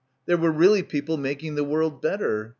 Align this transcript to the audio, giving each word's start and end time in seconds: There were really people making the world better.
There 0.25 0.35
were 0.35 0.49
really 0.51 0.81
people 0.81 1.17
making 1.17 1.53
the 1.53 1.63
world 1.63 2.01
better. 2.01 2.49